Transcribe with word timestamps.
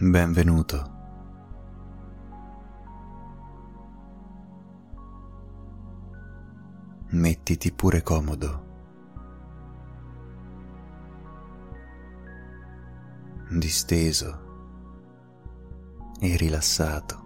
Benvenuto. 0.00 0.90
Mettiti 7.10 7.70
pure 7.72 8.02
comodo. 8.02 8.70
Disteso 13.50 14.40
e 16.18 16.36
rilassato 16.36 17.20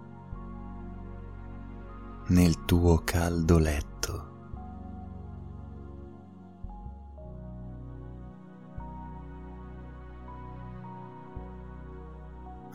nel 2.27 2.65
tuo 2.65 3.01
caldo 3.03 3.57
letto. 3.57 3.96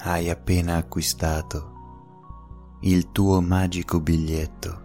Hai 0.04 0.28
appena 0.30 0.78
acquistato 0.78 1.70
il 2.80 3.12
tuo 3.12 3.40
magico 3.40 4.00
biglietto 4.00 4.80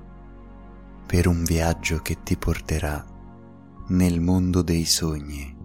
per 1.07 1.25
un 1.25 1.43
viaggio 1.43 2.03
che 2.03 2.21
ti 2.21 2.37
porterà 2.37 3.03
nel 3.87 4.19
mondo 4.19 4.61
dei 4.61 4.85
sogni. 4.85 5.55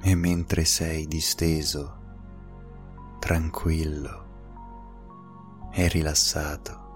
E 0.00 0.14
mentre 0.16 0.64
sei 0.64 1.06
disteso, 1.06 1.98
tranquillo 3.20 4.26
e 5.70 5.86
rilassato, 5.86 6.87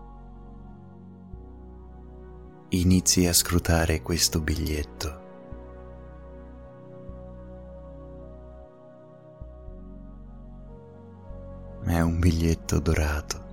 inizi 2.75 3.27
a 3.27 3.35
scrutare 3.35 4.01
questo 4.01 4.41
biglietto. 4.41 5.21
È 11.85 12.01
un 12.01 12.19
biglietto 12.19 12.79
dorato. 12.79 13.51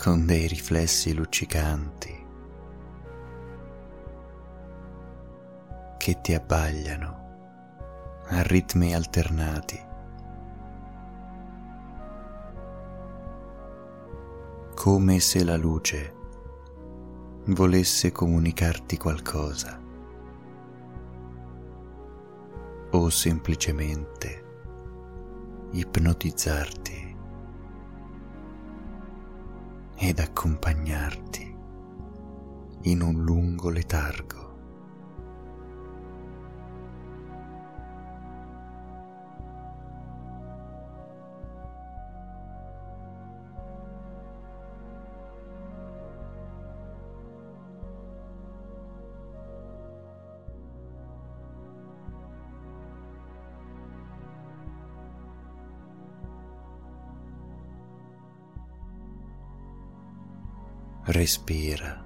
con 0.00 0.24
dei 0.24 0.46
riflessi 0.46 1.12
luccicanti 1.12 2.26
che 5.98 6.20
ti 6.22 6.32
abbagliano 6.32 8.22
a 8.28 8.40
ritmi 8.40 8.94
alternati. 8.94 9.89
Come 14.82 15.20
se 15.20 15.44
la 15.44 15.58
luce 15.58 16.14
volesse 17.48 18.12
comunicarti 18.12 18.96
qualcosa 18.96 19.78
o 22.92 23.10
semplicemente 23.10 24.44
ipnotizzarti 25.72 27.16
ed 29.96 30.18
accompagnarti 30.18 31.56
in 32.84 33.02
un 33.02 33.22
lungo 33.22 33.68
letargo. 33.68 34.39
Respira 61.20 62.02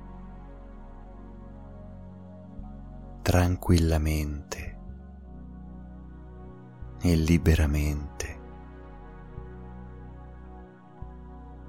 tranquillamente 3.22 4.78
e 7.00 7.14
liberamente, 7.14 8.40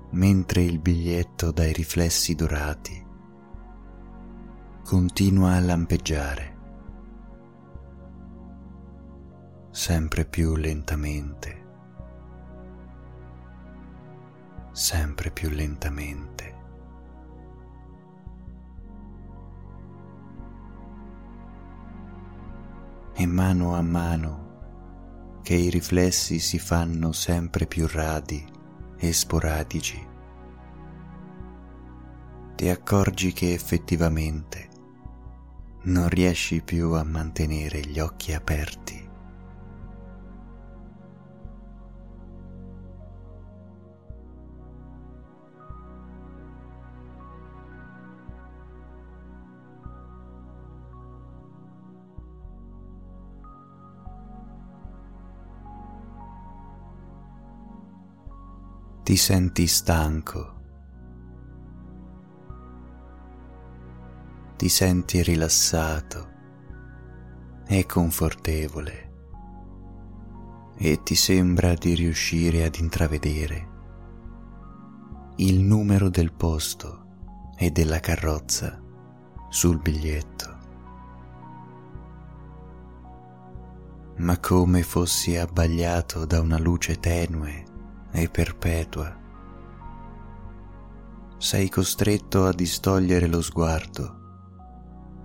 mentre 0.09 0.63
il 0.63 0.79
biglietto 0.79 1.51
dai 1.51 1.71
riflessi 1.71 2.33
dorati 2.33 3.05
continua 4.83 5.53
a 5.53 5.59
lampeggiare 5.59 6.57
sempre 9.69 10.25
più 10.25 10.55
lentamente, 10.55 11.65
sempre 14.71 15.29
più 15.29 15.49
lentamente. 15.49 16.54
E 23.15 23.25
mano 23.25 23.75
a 23.75 23.81
mano 23.81 25.39
che 25.41 25.55
i 25.55 25.69
riflessi 25.69 26.39
si 26.39 26.59
fanno 26.59 27.13
sempre 27.13 27.65
più 27.65 27.87
radi 27.87 28.45
e 28.97 29.13
sporadici, 29.13 30.05
ti 32.55 32.67
accorgi 32.67 33.31
che 33.31 33.53
effettivamente 33.53 34.69
non 35.83 36.09
riesci 36.09 36.61
più 36.61 36.93
a 36.93 37.03
mantenere 37.03 37.81
gli 37.81 37.99
occhi 37.99 38.33
aperti. 38.33 39.04
Ti 59.15 59.21
senti 59.21 59.65
stanco, 59.65 60.55
ti 64.57 64.67
senti 64.67 65.23
rilassato 65.23 66.31
e 67.65 67.85
confortevole 67.85 69.11
e 70.75 71.01
ti 71.03 71.15
sembra 71.15 71.75
di 71.75 71.93
riuscire 71.93 72.65
ad 72.65 72.75
intravedere 72.75 73.69
il 75.37 75.61
numero 75.61 76.09
del 76.09 76.33
posto 76.33 77.05
e 77.55 77.71
della 77.71 78.01
carrozza 78.01 78.83
sul 79.47 79.79
biglietto. 79.79 80.57
Ma 84.17 84.37
come 84.41 84.83
fossi 84.83 85.37
abbagliato 85.37 86.25
da 86.25 86.41
una 86.41 86.57
luce 86.59 86.99
tenue 86.99 87.64
e 88.15 88.29
perpetua. 88.29 89.23
Sei 91.37 91.69
costretto 91.69 92.45
a 92.45 92.53
distogliere 92.53 93.27
lo 93.27 93.41
sguardo 93.41 94.23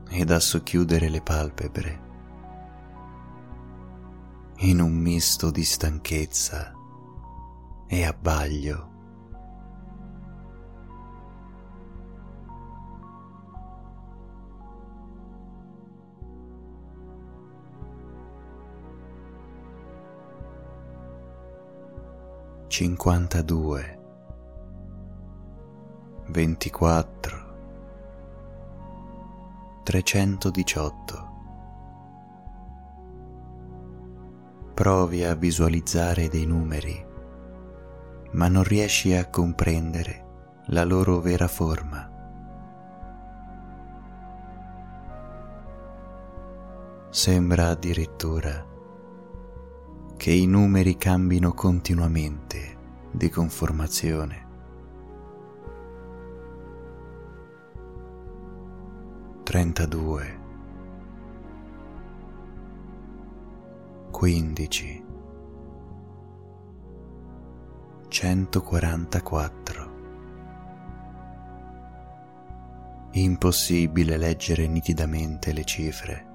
ed 0.08 0.30
a 0.30 0.40
socchiudere 0.40 1.08
le 1.08 1.22
palpebre 1.22 2.08
in 4.62 4.80
un 4.80 4.92
misto 4.92 5.50
di 5.50 5.64
stanchezza 5.64 6.72
e 7.86 8.04
abbaglio. 8.04 8.89
Cinquantadue, 22.80 23.98
ventiquattro, 26.28 27.38
trecentodiciotto. 29.82 31.28
Provi 34.72 35.24
a 35.24 35.34
visualizzare 35.34 36.28
dei 36.28 36.46
numeri, 36.46 37.06
ma 38.30 38.48
non 38.48 38.62
riesci 38.62 39.12
a 39.12 39.28
comprendere 39.28 40.62
la 40.68 40.84
loro 40.84 41.20
vera 41.20 41.48
forma. 41.48 42.10
Sembra 47.10 47.68
addirittura 47.68 48.68
che 50.16 50.32
i 50.32 50.46
numeri 50.46 50.98
cambino 50.98 51.54
continuamente 51.54 52.69
di 53.12 53.28
conformazione. 53.28 54.48
Trentadue. 59.42 60.38
Quindici. 64.10 65.04
Centoquarantaquattro. 68.06 69.98
Impossibile 73.12 74.16
leggere 74.16 74.68
nitidamente 74.68 75.52
le 75.52 75.64
cifre. 75.64 76.26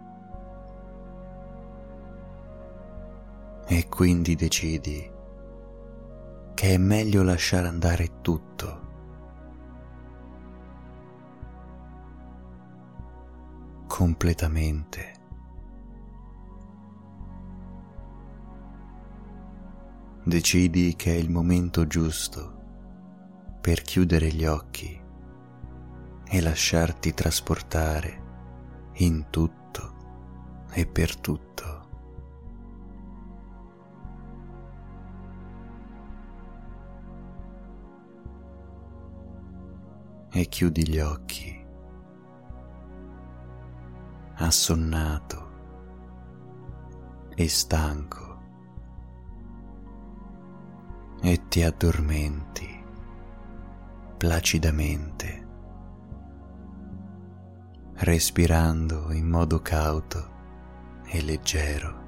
E 3.68 3.88
quindi 3.88 4.36
decidi 4.36 5.14
che 6.56 6.74
è 6.74 6.78
meglio 6.78 7.22
lasciare 7.22 7.68
andare 7.68 8.22
tutto. 8.22 8.86
completamente. 13.96 15.14
Decidi 20.26 20.98
che 20.98 21.14
è 21.14 21.18
il 21.18 21.30
momento 21.30 21.88
giusto 21.88 22.60
per 23.62 23.84
chiudere 23.84 24.34
gli 24.34 24.46
occhi 24.46 25.02
e 26.28 26.42
lasciarti 26.42 27.14
trasportare 27.14 28.24
in 28.96 29.28
tutto 29.30 30.66
e 30.74 30.86
per 30.86 31.16
tutto. 31.16 31.75
E 40.38 40.50
chiudi 40.50 40.86
gli 40.86 41.00
occhi, 41.00 41.66
assonnato 44.34 45.52
e 47.34 47.48
stanco, 47.48 48.42
e 51.22 51.48
ti 51.48 51.64
addormenti 51.64 52.84
placidamente 54.18 55.48
respirando 57.94 59.14
in 59.14 59.30
modo 59.30 59.62
cauto 59.62 60.34
e 61.06 61.22
leggero. 61.22 62.05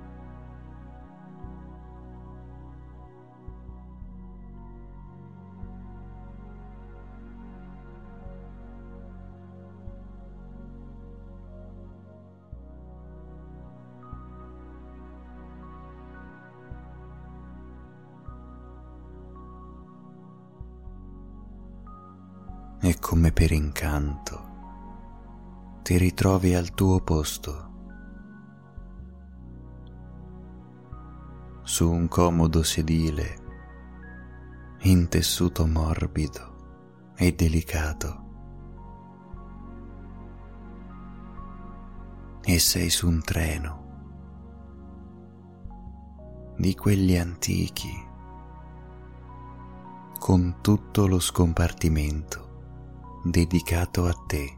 Per 23.37 23.51
incanto 23.51 24.45
ti 25.83 25.95
ritrovi 25.95 26.55
al 26.55 26.73
tuo 26.73 27.01
posto, 27.01 27.71
su 31.61 31.87
un 31.87 32.07
comodo 32.07 32.63
sedile 32.63 33.37
in 34.79 35.07
tessuto 35.07 35.67
morbido 35.67 37.11
e 37.15 37.33
delicato. 37.33 38.25
E 42.41 42.57
sei 42.57 42.89
su 42.89 43.07
un 43.07 43.21
treno 43.21 43.85
di 46.57 46.73
quelli 46.73 47.19
antichi 47.19 48.03
con 50.17 50.55
tutto 50.61 51.05
lo 51.05 51.19
scompartimento 51.19 52.46
dedicato 53.29 54.05
a 54.05 54.13
te. 54.25 54.55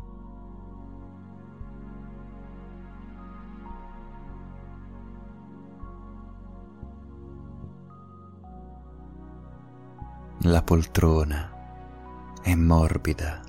La 10.44 10.64
poltrona 10.64 12.38
è 12.42 12.56
morbida 12.56 13.42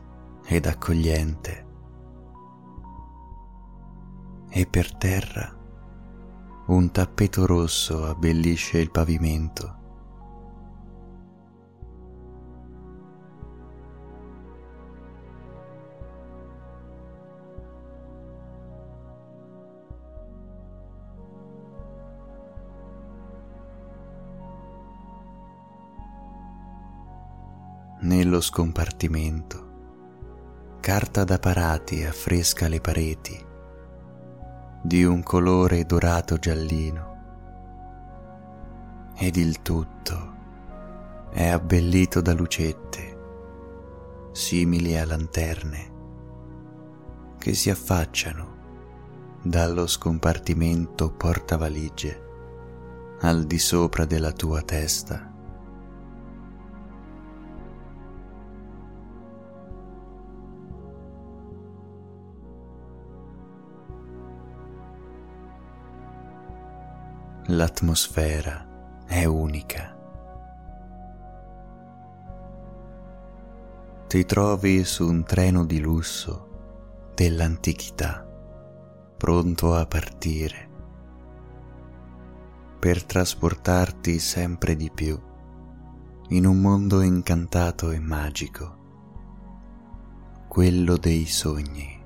ed 0.44 0.66
accogliente 0.66 1.66
e 4.48 4.66
per 4.66 4.96
terra 4.96 5.56
un 6.66 6.90
tappeto 6.90 7.46
rosso 7.46 8.04
abbellisce 8.06 8.78
il 8.78 8.90
pavimento. 8.90 9.79
Nello 28.40 28.42
scompartimento. 28.42 29.68
Carta 30.80 31.24
da 31.24 31.38
parati 31.38 32.04
affresca 32.04 32.68
le 32.68 32.80
pareti 32.80 33.46
di 34.82 35.04
un 35.04 35.22
colore 35.22 35.84
dorato 35.84 36.38
giallino 36.38 37.08
ed 39.14 39.36
il 39.36 39.60
tutto 39.60 40.38
è 41.30 41.48
abbellito 41.48 42.22
da 42.22 42.32
lucette 42.32 43.18
simili 44.32 44.96
a 44.96 45.04
lanterne 45.04 45.92
che 47.36 47.52
si 47.52 47.68
affacciano 47.68 48.56
dallo 49.42 49.86
scompartimento 49.86 51.12
portavalige 51.12 52.28
al 53.20 53.44
di 53.44 53.58
sopra 53.58 54.06
della 54.06 54.32
tua 54.32 54.62
testa. 54.62 55.29
L'atmosfera 67.56 69.04
è 69.06 69.24
unica. 69.24 69.96
Ti 74.06 74.24
trovi 74.24 74.84
su 74.84 75.06
un 75.06 75.24
treno 75.24 75.64
di 75.64 75.80
lusso 75.80 77.10
dell'antichità, 77.14 78.26
pronto 79.16 79.74
a 79.74 79.86
partire, 79.86 80.68
per 82.78 83.04
trasportarti 83.04 84.18
sempre 84.18 84.76
di 84.76 84.90
più 84.90 85.20
in 86.28 86.46
un 86.46 86.60
mondo 86.60 87.00
incantato 87.02 87.90
e 87.90 87.98
magico, 87.98 88.78
quello 90.48 90.96
dei 90.96 91.26
sogni. 91.26 91.99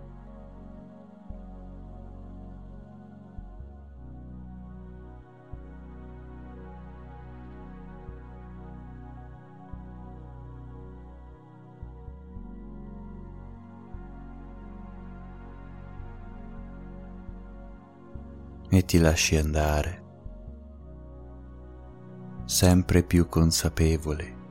E 18.77 18.85
ti 18.85 18.99
lasci 18.99 19.37
andare, 19.37 20.03
sempre 22.45 23.05
più 23.05 23.29
consapevole 23.29 24.43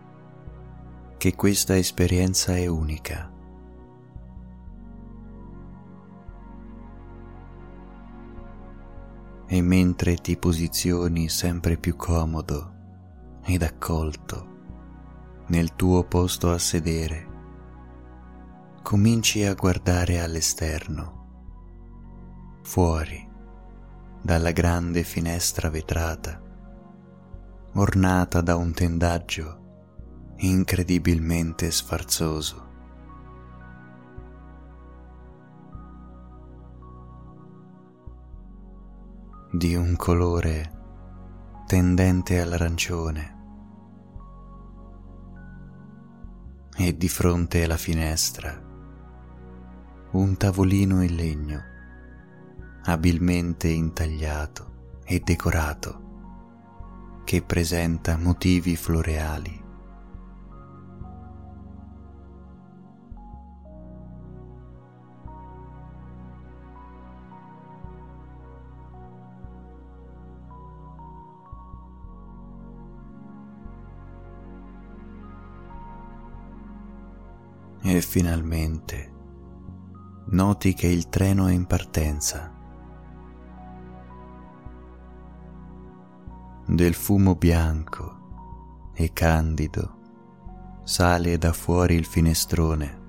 che 1.17 1.35
questa 1.35 1.77
esperienza 1.77 2.55
è 2.55 2.67
unica. 2.67 3.31
E 9.45 9.61
mentre 9.61 10.15
ti 10.15 10.37
posizioni 10.37 11.29
sempre 11.29 11.77
più 11.77 11.95
comodo 11.95 12.73
ed 13.43 13.61
accolto 13.61 14.51
nel 15.47 15.75
tuo 15.75 16.03
posto 16.05 16.51
a 16.51 16.57
sedere, 16.57 17.27
cominci 18.81 19.43
a 19.43 19.53
guardare 19.53 20.21
all'esterno, 20.21 21.21
fuori 22.63 23.22
dalla 24.23 24.51
grande 24.51 25.03
finestra 25.03 25.69
vetrata, 25.69 26.41
ornata 27.73 28.39
da 28.39 28.55
un 28.55 28.71
tendaggio 28.71 29.59
incredibilmente 30.37 31.69
sfarzoso. 31.69 32.71
di 39.51 39.75
un 39.75 39.95
colore 39.95 40.71
tendente 41.67 42.41
all'arancione 42.41 43.37
e 46.75 46.97
di 46.97 47.07
fronte 47.07 47.63
alla 47.63 47.77
finestra 47.77 48.59
un 50.13 50.37
tavolino 50.37 51.03
in 51.03 51.15
legno 51.15 51.72
abilmente 52.85 53.67
intagliato 53.69 54.99
e 55.05 55.19
decorato 55.19 56.01
che 57.23 57.41
presenta 57.41 58.17
motivi 58.17 58.75
floreali. 58.75 59.61
E 77.85 78.01
finalmente 78.01 79.11
noti 80.27 80.73
che 80.73 80.87
il 80.87 81.09
treno 81.09 81.47
è 81.47 81.51
in 81.51 81.65
partenza. 81.65 82.52
Del 86.65 86.93
fumo 86.93 87.35
bianco 87.35 88.91
e 88.93 89.11
candido 89.11 89.99
sale 90.83 91.37
da 91.37 91.51
fuori 91.51 91.95
il 91.95 92.05
finestrone 92.05 93.01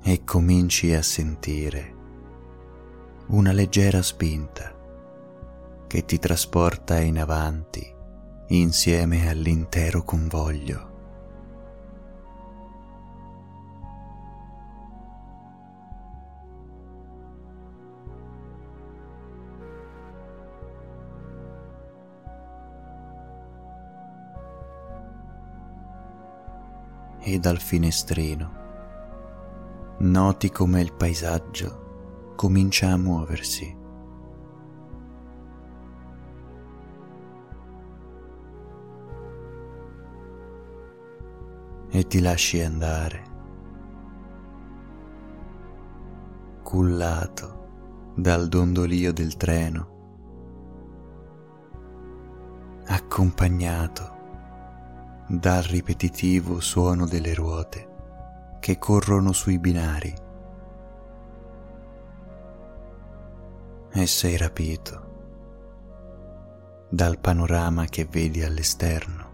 e 0.00 0.22
cominci 0.24 0.94
a 0.94 1.02
sentire 1.02 1.94
una 3.26 3.50
leggera 3.50 4.00
spinta 4.00 4.72
che 5.88 6.04
ti 6.04 6.18
trasporta 6.20 7.00
in 7.00 7.18
avanti 7.18 7.84
insieme 8.48 9.28
all'intero 9.28 10.04
convoglio. 10.04 10.93
E 27.26 27.38
dal 27.38 27.58
finestrino. 27.58 28.62
Noti 30.00 30.50
come 30.50 30.82
il 30.82 30.92
paesaggio 30.92 32.32
comincia 32.36 32.90
a 32.90 32.98
muoversi. 32.98 33.82
e 41.94 42.08
ti 42.08 42.20
lasci 42.20 42.60
andare, 42.60 43.22
cullato 46.64 48.12
dal 48.16 48.48
dondolio 48.48 49.12
del 49.12 49.36
treno, 49.36 49.92
accompagnato 52.86 54.13
dal 55.26 55.62
ripetitivo 55.62 56.60
suono 56.60 57.06
delle 57.06 57.32
ruote 57.32 57.88
che 58.60 58.78
corrono 58.78 59.32
sui 59.32 59.58
binari. 59.58 60.14
E 63.92 64.06
sei 64.06 64.36
rapito 64.36 65.12
dal 66.90 67.18
panorama 67.18 67.86
che 67.86 68.06
vedi 68.06 68.42
all'esterno. 68.42 69.33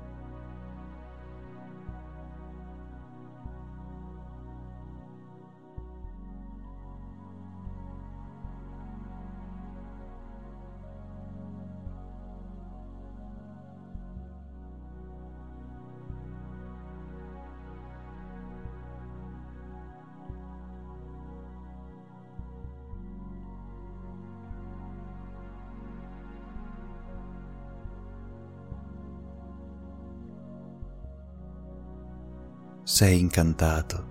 Sei 33.01 33.19
incantato 33.19 34.09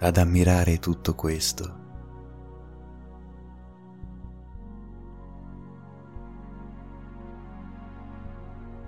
ad 0.00 0.18
ammirare 0.18 0.78
tutto 0.78 1.14
questo. 1.14 1.78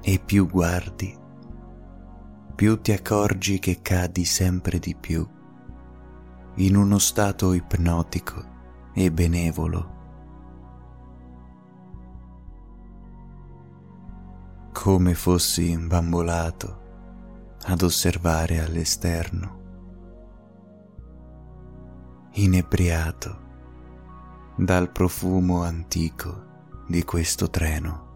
E 0.02 0.20
più 0.22 0.46
guardi, 0.46 1.18
più 2.54 2.82
ti 2.82 2.92
accorgi 2.92 3.58
che 3.58 3.80
cadi 3.80 4.26
sempre 4.26 4.78
di 4.78 4.94
più 4.94 5.26
in 6.56 6.76
uno 6.76 6.99
stato 6.99 7.54
ipnotico 7.54 8.44
e 8.92 9.11
benevolo. 9.11 10.00
Come 14.70 15.14
fossi 15.14 15.70
imbambolato 15.70 16.81
ad 17.64 17.83
osservare 17.83 18.61
all'esterno, 18.61 19.61
inebriato 22.33 23.40
dal 24.57 24.90
profumo 24.90 25.62
antico 25.62 26.50
di 26.88 27.04
questo 27.04 27.49
treno. 27.50 28.11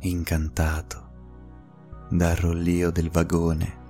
Incantato 0.00 1.04
dal 2.10 2.36
rollio 2.36 2.90
del 2.90 3.10
vagone 3.10 3.84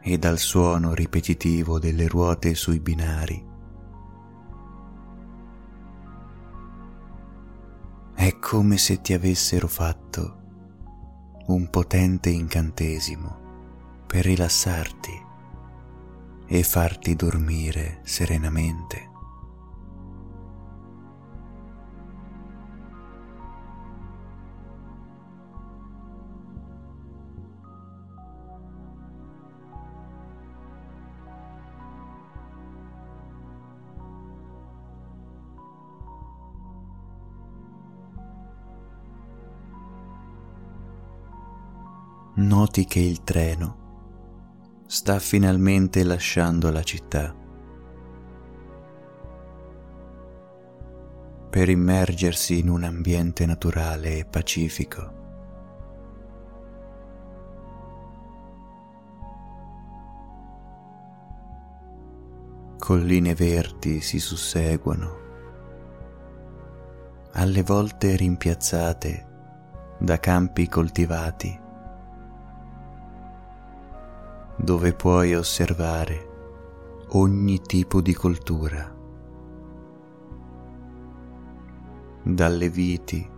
e 0.00 0.16
dal 0.18 0.38
suono 0.38 0.94
ripetitivo 0.94 1.78
delle 1.78 2.06
ruote 2.06 2.54
sui 2.54 2.80
binari 2.80 3.50
È 8.14 8.38
come 8.38 8.78
se 8.78 9.00
ti 9.00 9.12
avessero 9.12 9.68
fatto 9.68 10.40
un 11.46 11.68
potente 11.70 12.30
incantesimo 12.30 14.04
per 14.06 14.24
rilassarti 14.24 15.30
e 16.46 16.62
farti 16.62 17.16
dormire 17.16 18.00
serenamente. 18.04 19.11
Noti 42.42 42.84
che 42.84 43.00
il 43.00 43.24
treno 43.24 43.80
sta 44.86 45.18
finalmente 45.18 46.04
lasciando 46.04 46.70
la 46.70 46.82
città. 46.82 47.34
Per 51.50 51.68
immergersi 51.68 52.58
in 52.58 52.68
un 52.68 52.84
ambiente 52.84 53.46
naturale 53.46 54.18
e 54.18 54.24
pacifico. 54.24 55.20
Colline 62.78 63.34
verdi 63.34 64.00
si 64.00 64.18
susseguono, 64.18 65.20
alle 67.32 67.62
volte 67.62 68.16
rimpiazzate 68.16 69.26
da 69.98 70.18
campi 70.18 70.68
coltivati 70.68 71.61
dove 74.62 74.92
puoi 74.92 75.34
osservare 75.34 76.28
ogni 77.14 77.60
tipo 77.60 78.00
di 78.00 78.14
coltura, 78.14 78.96
dalle 82.22 82.68
viti 82.70 83.28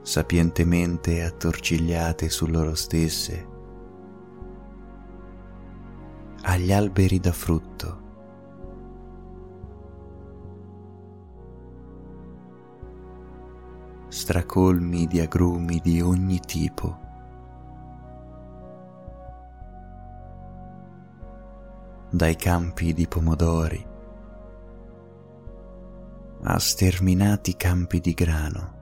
sapientemente 0.00 1.22
attorcigliate 1.22 2.30
su 2.30 2.46
loro 2.46 2.74
stesse, 2.74 3.46
agli 6.44 6.72
alberi 6.72 7.20
da 7.20 7.32
frutto. 7.32 8.00
stracolmi 14.08 15.06
di 15.06 15.20
agrumi 15.20 15.80
di 15.82 16.02
ogni 16.02 16.38
tipo. 16.38 17.01
Dai 22.12 22.36
campi 22.36 22.92
di 22.92 23.08
pomodori 23.08 23.86
a 26.42 26.58
sterminati 26.58 27.56
campi 27.56 28.00
di 28.00 28.12
grano 28.12 28.80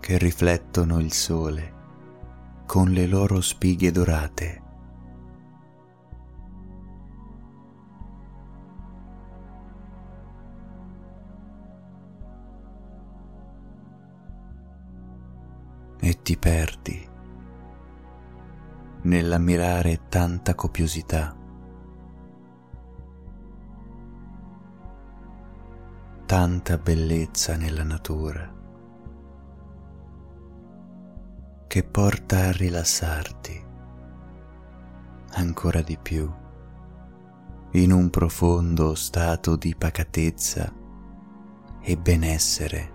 che 0.00 0.18
riflettono 0.18 0.98
il 1.00 1.12
sole 1.14 1.72
con 2.66 2.90
le 2.90 3.06
loro 3.06 3.40
spighe 3.40 3.90
dorate. 3.90 4.62
E 16.00 16.22
ti 16.22 16.36
perdi 16.36 17.08
nell'ammirare 19.02 20.02
tanta 20.10 20.54
copiosità. 20.54 21.43
Tanta 26.36 26.78
bellezza 26.78 27.54
nella 27.54 27.84
natura 27.84 28.52
che 31.68 31.84
porta 31.84 32.46
a 32.46 32.50
rilassarti 32.50 33.64
ancora 35.34 35.80
di 35.80 35.96
più 35.96 36.28
in 37.74 37.92
un 37.92 38.10
profondo 38.10 38.96
stato 38.96 39.54
di 39.54 39.76
pacatezza 39.78 40.72
e 41.80 41.96
benessere. 41.96 42.93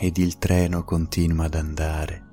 Ed 0.00 0.16
il 0.18 0.38
treno 0.38 0.84
continua 0.84 1.46
ad 1.46 1.54
andare, 1.54 2.26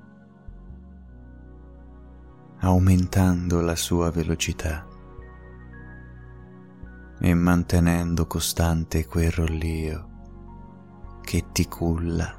aumentando 2.58 3.60
la 3.60 3.74
sua 3.74 4.10
velocità 4.12 4.86
e 7.18 7.34
mantenendo 7.34 8.26
costante 8.28 9.06
quel 9.06 9.32
rollio 9.32 10.10
che 11.22 11.46
ti 11.50 11.66
culla 11.66 12.38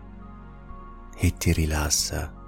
e 1.18 1.34
ti 1.34 1.52
rilassa. 1.52 2.47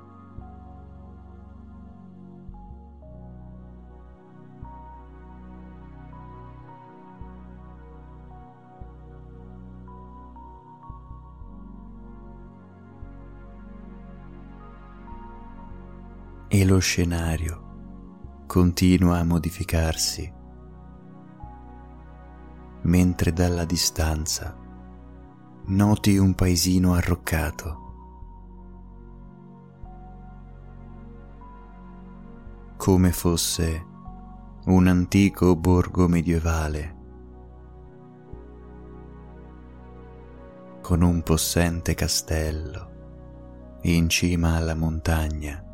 Lo 16.79 16.85
scenario 16.85 17.67
continua 18.47 19.19
a 19.19 19.23
modificarsi, 19.25 20.33
mentre 22.83 23.33
dalla 23.33 23.65
distanza 23.65 24.55
noti 25.65 26.17
un 26.17 26.33
paesino 26.33 26.93
arroccato. 26.93 27.87
come 32.77 33.11
fosse 33.11 33.85
un 34.67 34.87
antico 34.87 35.57
borgo 35.57 36.07
medievale 36.07 36.95
con 40.81 41.01
un 41.01 41.21
possente 41.23 41.93
castello 41.93 43.79
in 43.81 44.07
cima 44.07 44.55
alla 44.55 44.75
montagna 44.75 45.68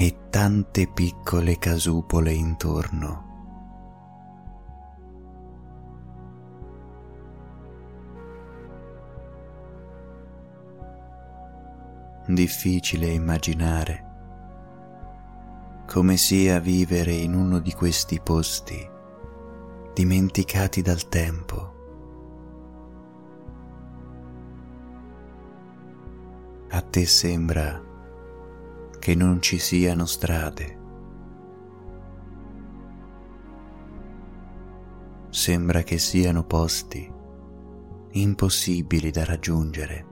e 0.00 0.28
tante 0.30 0.86
piccole 0.86 1.58
casupole 1.58 2.30
intorno. 2.32 3.26
Difficile 12.28 13.08
immaginare 13.08 14.06
come 15.88 16.16
sia 16.16 16.60
vivere 16.60 17.12
in 17.14 17.34
uno 17.34 17.58
di 17.58 17.72
questi 17.72 18.20
posti 18.20 18.88
dimenticati 19.92 20.80
dal 20.80 21.08
tempo. 21.08 21.74
A 26.68 26.80
te 26.82 27.04
sembra 27.04 27.87
che 29.08 29.14
non 29.14 29.40
ci 29.40 29.58
siano 29.58 30.04
strade. 30.04 30.78
Sembra 35.30 35.82
che 35.82 35.96
siano 35.96 36.44
posti 36.44 37.10
impossibili 38.10 39.10
da 39.10 39.24
raggiungere, 39.24 40.06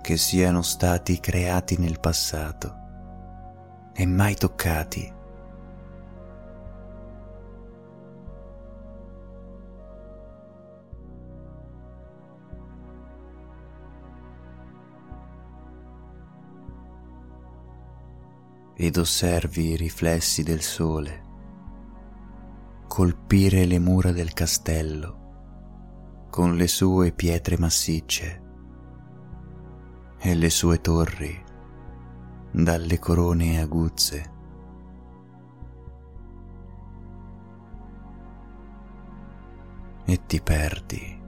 che 0.00 0.16
siano 0.16 0.62
stati 0.62 1.20
creati 1.20 1.78
nel 1.78 2.00
passato 2.00 2.74
e 3.94 4.04
mai 4.06 4.34
toccati 4.34 5.20
ed 18.84 18.96
osservi 18.96 19.70
i 19.70 19.76
riflessi 19.76 20.42
del 20.42 20.60
sole 20.60 21.22
colpire 22.88 23.64
le 23.64 23.78
mura 23.78 24.10
del 24.10 24.32
castello 24.32 26.26
con 26.28 26.56
le 26.56 26.66
sue 26.66 27.12
pietre 27.12 27.56
massicce 27.58 28.42
e 30.18 30.34
le 30.34 30.50
sue 30.50 30.80
torri 30.80 31.44
dalle 32.50 32.98
corone 32.98 33.60
aguzze. 33.60 34.30
E 40.04 40.26
ti 40.26 40.40
perdi 40.40 41.20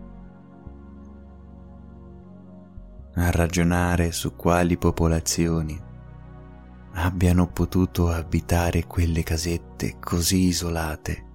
a 3.14 3.30
ragionare 3.30 4.10
su 4.10 4.34
quali 4.34 4.76
popolazioni 4.76 5.92
abbiano 6.96 7.48
potuto 7.48 8.08
abitare 8.08 8.86
quelle 8.86 9.22
casette 9.22 9.98
così 9.98 10.46
isolate. 10.46 11.32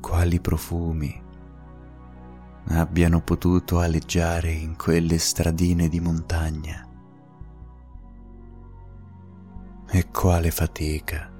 Quali 0.00 0.40
profumi 0.40 1.22
abbiano 2.68 3.20
potuto 3.20 3.80
aleggiare 3.80 4.52
in 4.52 4.76
quelle 4.76 5.18
stradine 5.18 5.88
di 5.88 6.00
montagna. 6.00 6.86
E 9.90 10.10
quale 10.10 10.50
fatica 10.50 11.30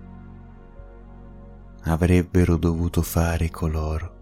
avrebbero 1.85 2.57
dovuto 2.57 3.03
fare 3.03 3.51
coloro 3.51 4.18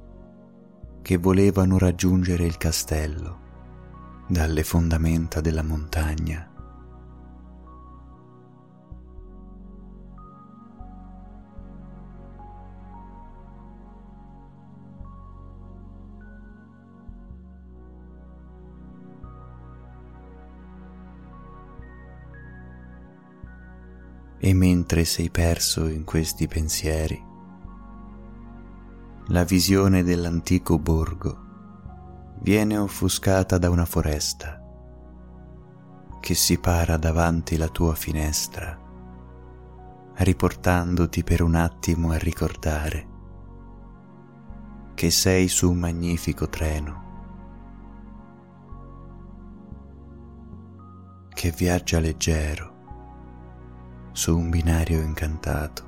che 1.07 1.19
volevano 1.19 1.79
raggiungere 1.79 2.45
il 2.47 2.57
castello 2.57 4.25
dalle 4.27 4.65
fondamenta 4.65 5.41
della 5.41 5.63
montagna. 5.63 6.51
E 24.39 24.55
mentre 24.55 25.05
sei 25.05 25.31
perso 25.31 25.87
in 25.87 26.03
questi 26.03 26.49
pensieri, 26.49 27.35
la 29.31 29.43
visione 29.43 30.05
dell'antico 30.05 30.79
borgo 30.79 31.45
viene 32.43 32.79
offuscata 32.79 33.59
da 33.59 33.69
una 33.71 33.85
foresta 33.85 34.63
che 36.21 36.35
si 36.35 36.59
para 36.59 36.97
davanti 36.97 37.57
la 37.57 37.67
tua 37.69 37.97
finestra, 37.97 38.79
riportandoti 40.15 41.25
per 41.25 41.43
un 41.43 41.57
attimo 41.57 42.13
a 42.13 42.19
ricordare 42.19 43.15
che 44.95 45.11
sei 45.11 45.49
su 45.49 45.71
un 45.71 45.79
magnifico 45.79 46.49
treno 46.49 47.05
che 51.35 51.51
viaggia 51.51 51.99
leggero 51.99 52.75
su 54.13 54.39
un 54.39 54.51
binario 54.51 55.03
incantato. 55.03 55.86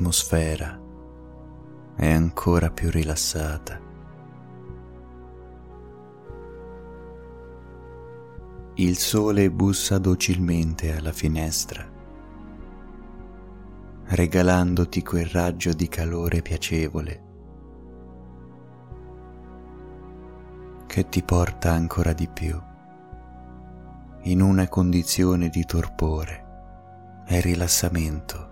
L'atmosfera 0.00 0.80
è 1.94 2.10
ancora 2.10 2.70
più 2.70 2.88
rilassata. 2.90 3.78
Il 8.76 8.96
sole 8.96 9.50
bussa 9.50 9.98
docilmente 9.98 10.96
alla 10.96 11.12
finestra, 11.12 11.86
regalandoti 14.04 15.02
quel 15.02 15.26
raggio 15.26 15.74
di 15.74 15.88
calore 15.88 16.40
piacevole 16.40 17.28
che 20.86 21.08
ti 21.08 21.22
porta 21.22 21.72
ancora 21.72 22.14
di 22.14 22.26
più 22.26 22.58
in 24.22 24.40
una 24.40 24.66
condizione 24.68 25.50
di 25.50 25.64
torpore 25.64 26.46
e 27.26 27.40
rilassamento. 27.40 28.49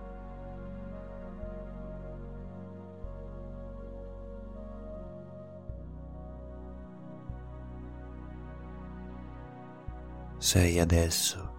Sei 10.49 10.79
adesso 10.81 11.57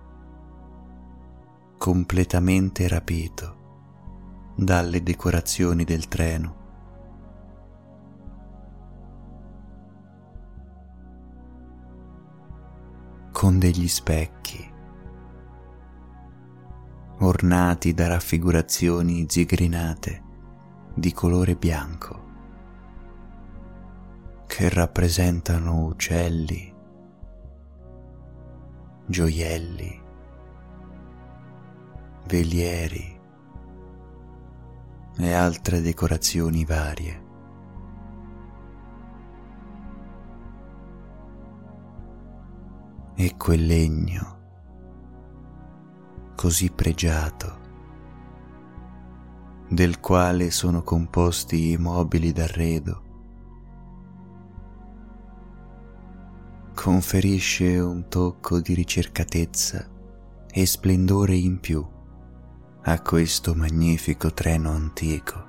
completamente 1.78 2.88
rapito 2.88 4.54
dalle 4.56 5.04
decorazioni 5.04 5.84
del 5.84 6.08
treno. 6.08 6.58
con 13.32 13.60
degli 13.60 13.88
specchi 13.88 14.73
ornati 17.19 17.93
da 17.93 18.08
raffigurazioni 18.08 19.28
zigrinate 19.30 20.23
di 20.95 21.13
colore 21.13 21.56
bianco 21.56 22.23
che 24.47 24.67
rappresentano 24.67 25.86
uccelli, 25.86 26.78
gioielli, 29.10 30.00
velieri 32.28 33.19
e 35.17 35.34
altre 35.34 35.82
decorazioni 35.82 36.63
varie. 36.63 37.28
E 43.15 43.36
quel 43.36 43.65
legno 43.65 44.38
così 46.36 46.69
pregiato, 46.69 47.60
del 49.69 50.00
quale 50.00 50.52
sono 50.52 50.84
composti 50.84 51.72
i 51.72 51.78
mobili 51.78 52.32
d'arredo, 52.32 53.09
conferisce 56.81 57.77
un 57.77 58.07
tocco 58.07 58.61
di 58.61 58.73
ricercatezza 58.73 59.85
e 60.49 60.65
splendore 60.65 61.35
in 61.35 61.59
più 61.59 61.85
a 62.83 63.01
questo 63.01 63.53
magnifico 63.53 64.31
treno 64.31 64.71
antico. 64.71 65.48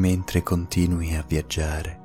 Mentre 0.00 0.42
continui 0.42 1.14
a 1.14 1.22
viaggiare. 1.22 1.98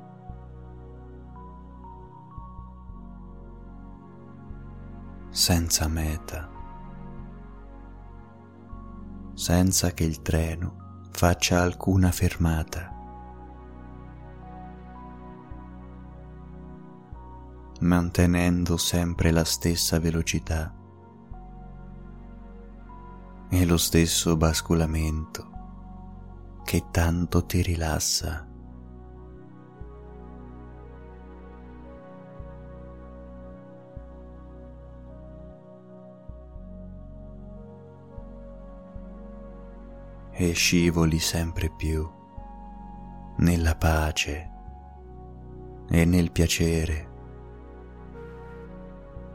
senza 5.30 5.86
meta, 5.86 6.50
senza 9.34 9.92
che 9.92 10.04
il 10.04 10.22
treno 10.22 11.08
faccia 11.10 11.60
alcuna 11.60 12.10
fermata. 12.10 12.94
mantenendo 17.80 18.78
sempre 18.78 19.30
la 19.30 19.44
stessa 19.44 20.00
velocità 20.00 20.74
e 23.50 23.66
lo 23.66 23.76
stesso 23.76 24.34
basculamento 24.34 25.55
che 26.66 26.86
tanto 26.90 27.46
ti 27.46 27.62
rilassa. 27.62 28.44
E 40.32 40.52
scivoli 40.52 41.20
sempre 41.20 41.70
più 41.70 42.04
nella 43.36 43.76
pace 43.76 44.50
e 45.88 46.04
nel 46.04 46.32
piacere 46.32 47.14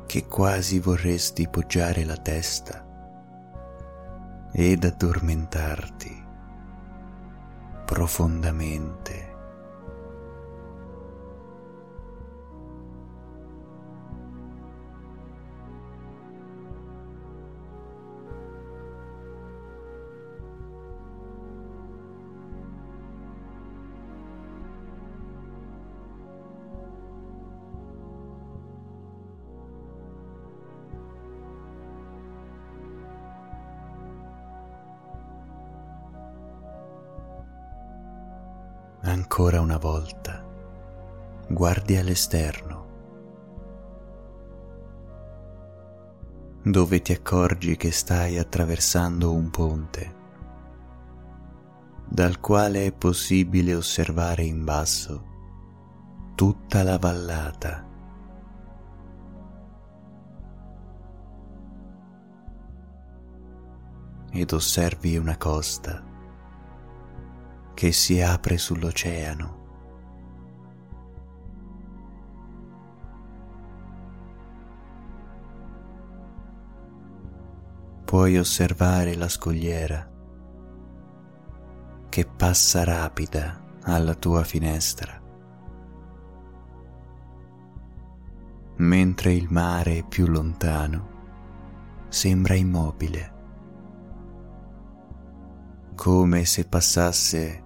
che 0.06 0.28
quasi 0.28 0.80
vorresti 0.80 1.48
poggiare 1.48 2.04
la 2.04 2.18
testa 2.18 2.86
ed 4.52 4.84
addormentarti 4.84 6.21
profondamente 7.92 9.21
ancora 39.42 39.60
una 39.60 39.78
volta. 39.78 40.46
Guardi 41.48 41.98
all'esterno, 41.98 42.86
dove 46.62 47.02
ti 47.02 47.12
accorgi 47.12 47.76
che 47.76 47.92
stai 47.92 48.38
attraversando 48.38 49.34
un 49.34 49.50
ponte, 49.50 50.16
dal 52.08 52.40
quale 52.40 52.86
è 52.86 52.92
possibile 52.92 53.74
osservare 53.74 54.44
in 54.44 54.64
basso 54.64 55.26
tutta 56.36 56.84
la 56.84 57.00
vallata. 57.00 57.90
Ed 64.34 64.52
osservi 64.52 65.18
una 65.18 65.36
costa 65.36 66.10
che 67.74 67.92
si 67.92 68.22
apre 68.22 68.58
sull'oceano. 68.58 69.60
Puoi 78.06 78.38
osservare 78.38 79.16
la 79.16 79.30
scogliera 79.30 80.10
che 82.10 82.26
passa 82.26 82.84
rapida 82.84 83.64
alla 83.84 84.16
tua 84.16 84.44
finestra, 84.44 85.18
mentre 88.76 89.34
il 89.34 89.48
mare 89.50 90.04
più 90.08 90.28
lontano 90.28 91.08
sembra 92.10 92.56
immobile, 92.56 93.31
come 96.04 96.46
se 96.46 96.66
passasse 96.66 97.64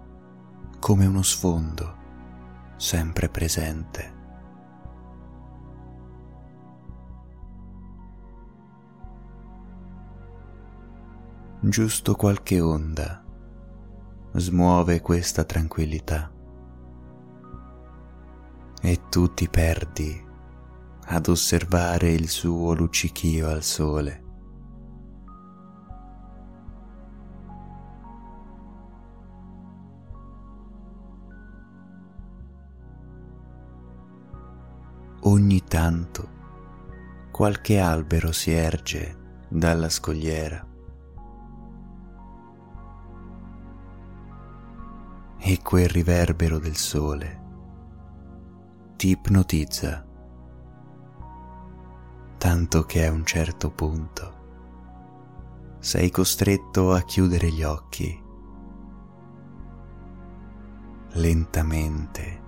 come 0.81 1.05
uno 1.05 1.21
sfondo 1.21 1.95
sempre 2.75 3.29
presente. 3.29 4.13
Giusto 11.61 12.15
qualche 12.15 12.59
onda 12.59 13.23
smuove 14.33 14.99
questa 14.99 15.45
tranquillità 15.45 16.29
e 18.81 19.01
tu 19.07 19.33
ti 19.33 19.47
perdi 19.47 20.27
ad 21.05 21.27
osservare 21.29 22.11
il 22.11 22.27
suo 22.27 22.73
luccichio 22.73 23.47
al 23.47 23.63
sole. 23.63 24.24
Ogni 35.27 35.63
tanto 35.63 36.29
qualche 37.31 37.79
albero 37.79 38.31
si 38.31 38.51
erge 38.51 39.43
dalla 39.49 39.89
scogliera. 39.89 40.63
E 45.39 45.59
quel 45.63 45.89
riverbero 45.89 46.59
del 46.59 46.75
sole 46.75 47.41
ti 48.97 49.09
ipnotizza, 49.09 50.05
tanto 52.37 52.83
che 52.83 53.07
a 53.07 53.11
un 53.11 53.25
certo 53.25 53.71
punto 53.71 54.33
sei 55.79 56.11
costretto 56.11 56.93
a 56.93 57.01
chiudere 57.01 57.51
gli 57.51 57.63
occhi 57.63 58.23
lentamente 61.13 62.44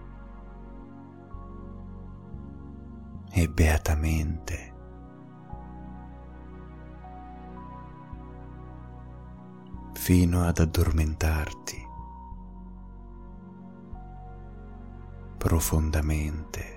e 3.37 3.47
beatamente. 3.47 4.73
fino 9.93 10.45
ad 10.45 10.59
addormentarti 10.59 11.85
profondamente. 15.37 16.76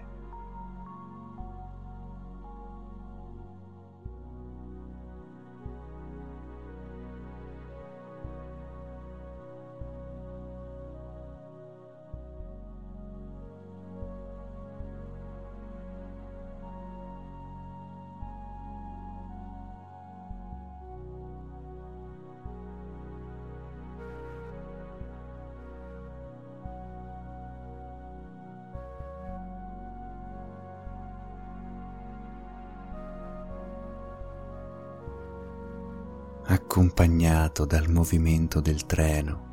Accompagnato 36.71 37.65
dal 37.65 37.91
movimento 37.91 38.61
del 38.61 38.87
treno, 38.87 39.49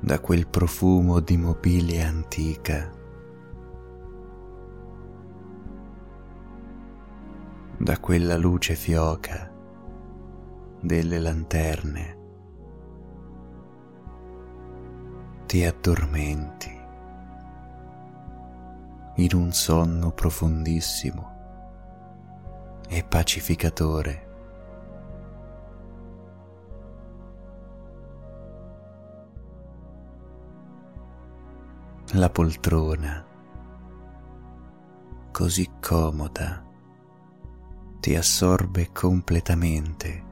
da 0.00 0.18
quel 0.20 0.46
profumo 0.46 1.20
di 1.20 1.36
mobilia 1.36 2.08
antica, 2.08 2.90
da 7.76 7.98
quella 7.98 8.38
luce 8.38 8.74
fioca 8.74 9.52
delle 10.80 11.18
lanterne, 11.18 12.18
ti 15.44 15.62
addormenti 15.62 16.80
in 19.16 19.28
un 19.34 19.52
sonno 19.52 20.10
profondissimo 20.12 21.32
e 22.88 23.04
pacificatore. 23.04 24.23
La 32.16 32.30
poltrona, 32.30 33.26
così 35.32 35.68
comoda, 35.80 36.64
ti 37.98 38.14
assorbe 38.14 38.92
completamente. 38.92 40.22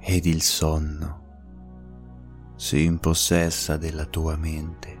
Ed 0.00 0.26
il 0.26 0.42
sonno 0.42 1.18
si 2.56 2.84
impossessa 2.84 3.78
della 3.78 4.04
tua 4.04 4.36
mente, 4.36 5.00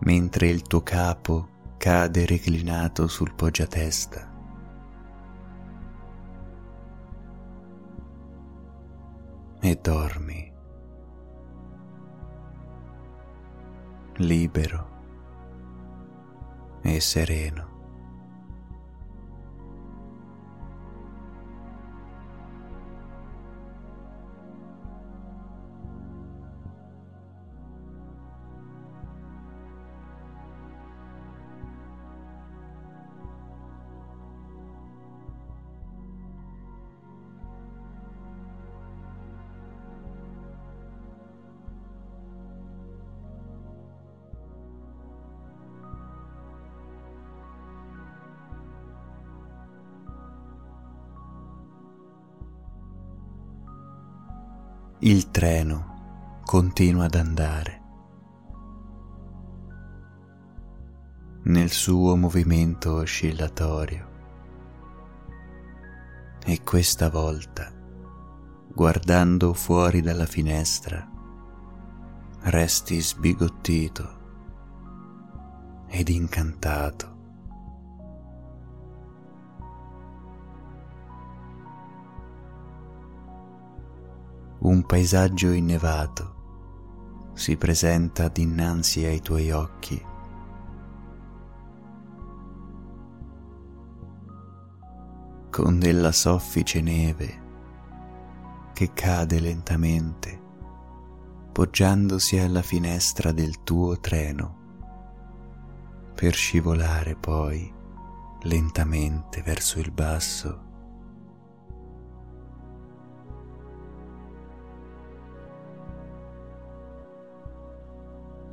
mentre 0.00 0.48
il 0.50 0.62
tuo 0.62 0.82
capo 0.82 1.48
cade 1.78 2.26
reclinato 2.26 3.08
sul 3.08 3.34
poggiatesta 3.34 4.33
dormi 9.84 10.50
libero 14.16 14.88
e 16.82 17.00
sereno. 17.02 17.73
Il 55.06 55.30
treno 55.30 56.40
continua 56.46 57.04
ad 57.04 57.14
andare. 57.14 57.82
Nel 61.42 61.68
suo 61.68 62.16
movimento 62.16 62.94
oscillatorio 62.94 64.12
E 66.42 66.62
questa 66.62 67.10
volta, 67.10 67.70
guardando 68.72 69.52
fuori 69.52 70.00
dalla 70.00 70.24
finestra, 70.24 71.06
resti 72.44 72.98
sbigottito 72.98 74.08
ed 75.86 76.08
incantato. 76.08 77.13
Un 84.64 84.82
paesaggio 84.86 85.50
innevato 85.50 87.32
si 87.34 87.58
presenta 87.58 88.28
dinanzi 88.28 89.04
ai 89.04 89.20
tuoi 89.20 89.50
occhi. 89.50 90.02
con 95.50 95.78
della 95.78 96.10
soffice 96.10 96.80
neve 96.80 97.42
che 98.72 98.92
cade 98.92 99.38
lentamente 99.38 100.40
poggiandosi 101.52 102.38
alla 102.38 102.62
finestra 102.62 103.30
del 103.30 103.62
tuo 103.62 104.00
treno 104.00 104.56
per 106.14 106.34
scivolare 106.34 107.14
poi 107.14 107.72
lentamente 108.42 109.42
verso 109.42 109.78
il 109.78 109.92
basso. 109.92 110.63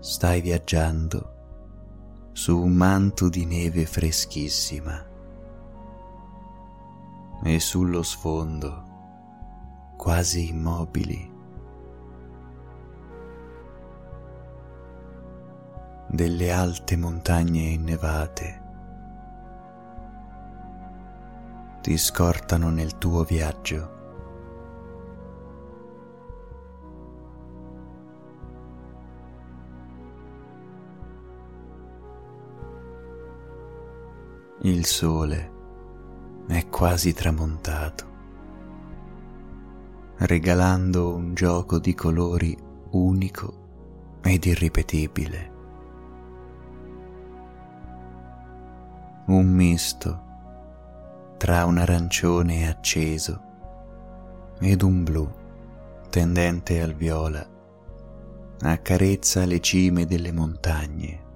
Stai 0.03 0.41
viaggiando 0.41 2.29
su 2.31 2.59
un 2.59 2.73
manto 2.73 3.29
di 3.29 3.45
neve 3.45 3.85
freschissima 3.85 5.05
e 7.43 7.59
sullo 7.59 8.01
sfondo, 8.01 9.93
quasi 9.97 10.49
immobili, 10.49 11.31
delle 16.07 16.51
alte 16.51 16.97
montagne 16.97 17.61
innevate 17.61 18.61
ti 21.81 21.95
scortano 21.95 22.71
nel 22.71 22.97
tuo 22.97 23.23
viaggio. 23.23 24.00
Il 34.63 34.85
sole 34.85 35.51
è 36.47 36.67
quasi 36.69 37.13
tramontato, 37.13 38.05
regalando 40.17 41.15
un 41.15 41.33
gioco 41.33 41.79
di 41.79 41.95
colori 41.95 42.55
unico 42.91 44.19
ed 44.21 44.45
irripetibile. 44.45 45.49
un 49.31 49.47
misto 49.47 50.21
tra 51.37 51.65
un 51.65 51.77
arancione 51.77 52.67
acceso 52.67 53.41
ed 54.59 54.81
un 54.81 55.03
blu 55.03 55.31
tendente 56.09 56.81
al 56.81 56.93
viola 56.93 57.47
accarezza 58.59 59.45
le 59.45 59.59
cime 59.59 60.05
delle 60.05 60.31
montagne, 60.31 61.30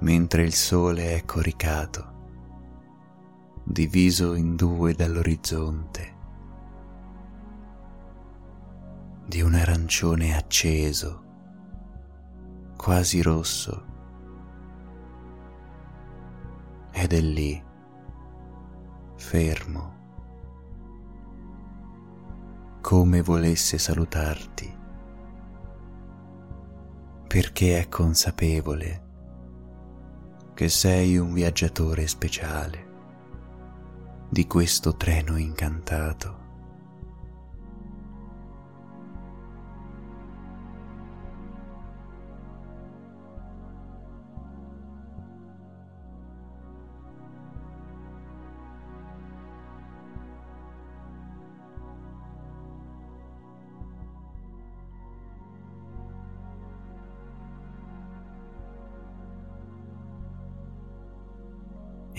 mentre 0.00 0.42
il 0.42 0.52
sole 0.52 1.16
è 1.16 1.24
coricato, 1.24 2.14
diviso 3.64 4.34
in 4.34 4.54
due 4.54 4.94
dall'orizzonte, 4.94 6.14
di 9.26 9.40
un 9.40 9.54
arancione 9.54 10.36
acceso, 10.36 11.24
quasi 12.76 13.22
rosso, 13.22 13.84
ed 16.92 17.12
è 17.12 17.20
lì, 17.20 17.64
fermo, 19.16 19.94
come 22.82 23.22
volesse 23.22 23.78
salutarti, 23.78 24.74
perché 27.26 27.80
è 27.80 27.88
consapevole 27.88 29.04
che 30.56 30.70
sei 30.70 31.18
un 31.18 31.34
viaggiatore 31.34 32.06
speciale 32.06 32.86
di 34.30 34.46
questo 34.46 34.96
treno 34.96 35.36
incantato. 35.36 36.45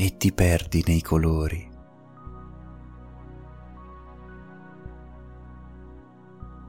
E 0.08 0.16
ti 0.16 0.32
perdi 0.32 0.82
nei 0.88 1.02
colori. 1.02 1.70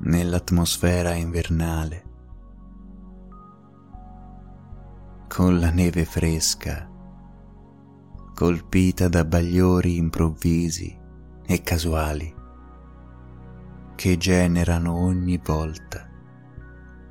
Nell'atmosfera 0.01 1.15
invernale, 1.15 2.05
con 5.29 5.61
la 5.61 5.71
neve 5.71 6.05
fresca, 6.05 6.91
colpita 8.35 9.07
da 9.07 9.25
bagliori 9.25 9.99
improvvisi 9.99 10.99
e 11.47 11.63
casuali, 11.63 12.35
che 13.95 14.17
generano 14.17 14.97
ogni 14.97 15.41
volta 15.41 16.11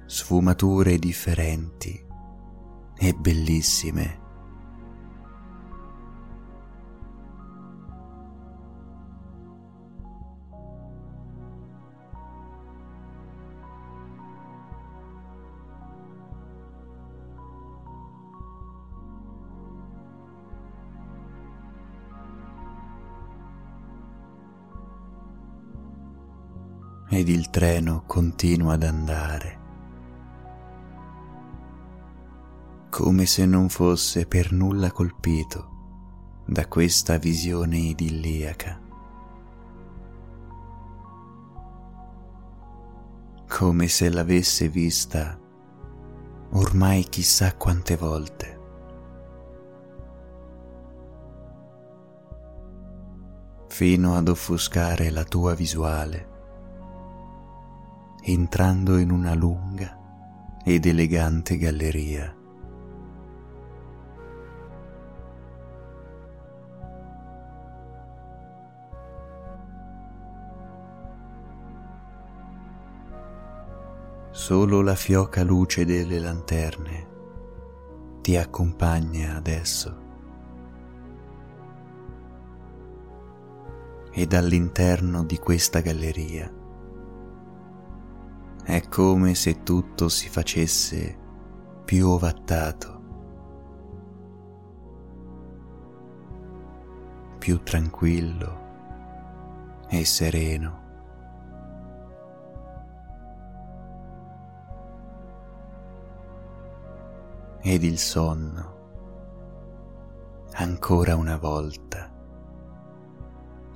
sfumature 0.06 1.00
differenti 1.00 2.06
e 2.98 3.14
bellissime 3.14 4.26
ed 27.18 27.30
il 27.30 27.50
treno 27.50 28.04
continua 28.06 28.74
ad 28.74 28.84
andare, 28.84 29.60
come 32.92 33.26
se 33.26 33.48
non 33.48 33.70
fosse 33.70 34.28
per 34.28 34.52
nulla 34.52 34.92
colpito 34.92 36.44
da 36.46 36.68
questa 36.68 37.18
visione 37.18 37.78
idilliaca, 37.78 38.80
come 43.48 43.88
se 43.88 44.10
l'avesse 44.12 44.70
vista 44.70 45.40
ormai 46.52 47.04
chissà 47.04 47.56
quante 47.56 47.96
volte. 47.96 48.56
fino 53.70 54.16
ad 54.16 54.28
offuscare 54.28 55.12
la 55.12 55.24
tua 55.24 55.54
visuale 55.54 56.27
entrando 58.30 58.98
in 58.98 59.10
una 59.10 59.34
lunga 59.34 59.98
ed 60.62 60.86
elegante 60.86 61.56
galleria. 61.56 62.36
Solo 74.32 74.82
la 74.82 74.96
fioca 74.96 75.42
luce 75.44 75.86
delle 75.86 76.20
lanterne 76.20 77.08
ti 78.20 78.36
accompagna 78.36 79.38
adesso. 79.38 80.06
E 84.12 84.26
dall'interno 84.28 85.24
di 85.24 85.38
questa 85.38 85.80
galleria 85.80 86.57
è 88.68 88.86
come 88.90 89.34
se 89.34 89.64
tutto 89.64 90.10
si 90.10 90.28
facesse 90.28 91.18
più 91.86 92.10
ovattato 92.10 92.96
più 97.38 97.64
tranquillo 97.64 98.66
e 99.88 100.04
sereno. 100.04 100.84
Ed 107.62 107.84
il 107.84 107.98
sonno, 107.98 108.76
ancora 110.56 111.16
una 111.16 111.38
volta, 111.38 112.12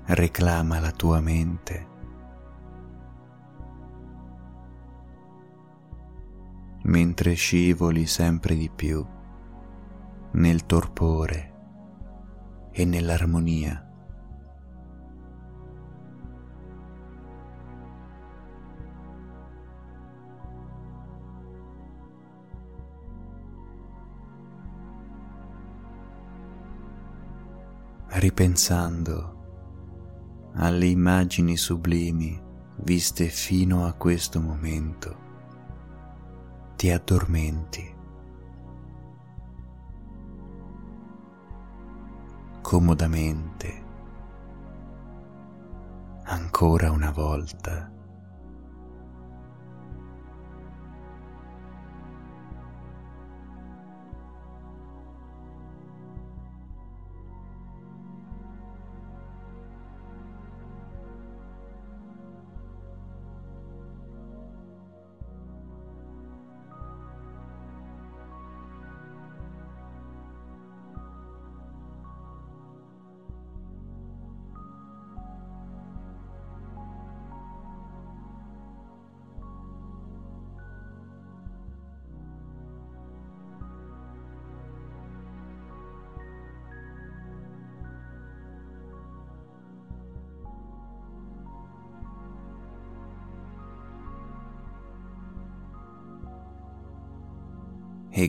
reclama 0.07 0.81
la 0.81 0.91
tua 0.91 1.21
mente 1.21 1.90
mentre 6.91 7.35
scivoli 7.35 8.05
sempre 8.05 8.53
di 8.53 8.69
più 8.69 9.05
nel 10.33 10.65
torpore 10.65 11.53
e 12.69 12.83
nell'armonia. 12.83 13.85
Ripensando 28.07 29.39
alle 30.55 30.87
immagini 30.87 31.55
sublimi 31.55 32.37
viste 32.83 33.27
fino 33.27 33.85
a 33.85 33.93
questo 33.93 34.41
momento, 34.41 35.30
ti 36.81 36.89
addormenti. 36.89 37.93
comodamente, 42.63 43.83
ancora 46.23 46.89
una 46.89 47.11
volta. 47.11 47.90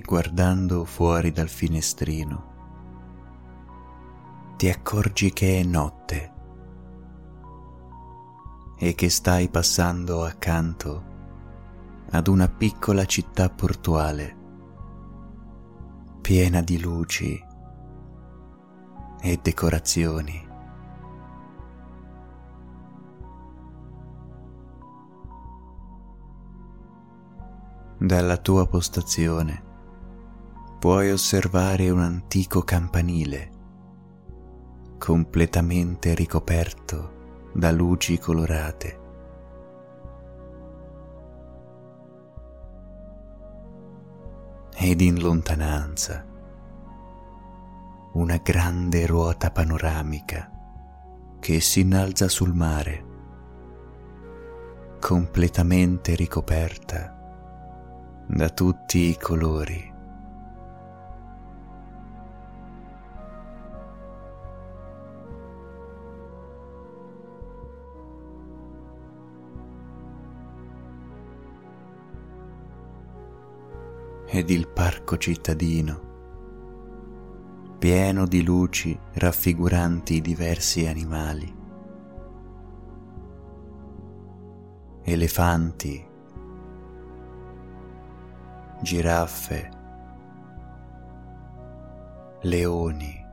Guardando 0.03 0.85
fuori 0.85 1.33
dal 1.33 1.49
finestrino 1.49 2.51
ti 4.63 4.71
accorgi 4.71 5.33
che 5.33 5.59
è 5.59 5.65
notte 5.65 6.33
e 8.79 8.95
che 8.95 9.11
stai 9.11 9.49
passando 9.49 10.25
accanto 10.25 11.05
ad 12.11 12.29
una 12.29 12.49
piccola 12.49 13.05
città 13.05 13.49
portuale 13.49 14.37
piena 16.21 16.63
di 16.63 16.81
luci 16.81 17.45
e 19.21 19.41
decorazioni. 19.43 20.49
Dalla 27.99 28.37
tua 28.37 28.69
postazione 28.69 29.71
puoi 30.83 31.13
osservare 31.13 31.91
un 31.91 32.01
antico 32.01 32.63
campanile 32.63 33.51
completamente 34.99 36.13
ricoperto 36.13 37.51
da 37.55 37.71
luci 37.71 38.19
colorate. 38.19 39.01
Ed 44.75 45.01
in 45.01 45.21
lontananza 45.21 46.27
una 48.15 48.39
grande 48.39 49.07
ruota 49.07 49.53
panoramica 49.53 50.51
che 51.39 51.61
si 51.61 51.83
innalza 51.83 52.27
sul 52.27 52.55
mare, 52.55 53.05
completamente 54.99 56.17
ricoperta 56.17 58.25
da 58.27 58.49
tutti 58.49 59.11
i 59.11 59.17
colori 59.17 59.91
ed 74.35 74.49
il 74.49 74.67
parco 74.67 75.19
cittadino, 75.19 76.01
pieno 77.79 78.27
di 78.27 78.43
luci 78.43 78.99
raffiguranti 79.13 80.15
i 80.15 80.21
diversi 80.23 80.87
animali, 80.87 81.55
elefanti, 85.03 86.09
giraffe, 88.81 89.71
leoni 92.41 93.27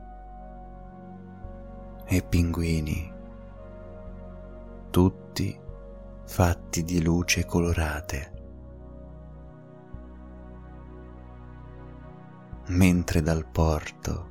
e 2.04 2.22
pinguini, 2.22 3.12
tutti 4.90 5.58
fatti 6.26 6.84
di 6.84 7.02
luce 7.02 7.46
colorate. 7.46 8.29
Mentre 12.70 13.20
dal 13.20 13.46
porto 13.46 14.28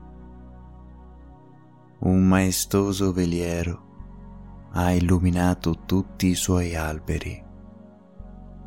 un 1.99 2.25
maestoso 2.25 3.11
veliero 3.11 4.67
ha 4.71 4.91
illuminato 4.91 5.83
tutti 5.85 6.27
i 6.27 6.35
suoi 6.35 6.75
alberi 6.75 7.43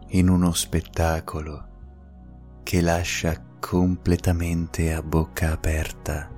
in 0.09 0.29
uno 0.29 0.53
spettacolo 0.53 1.68
che 2.62 2.83
lascia 2.83 3.43
completamente 3.59 4.93
a 4.93 5.03
bocca 5.03 5.53
aperta 5.53 6.29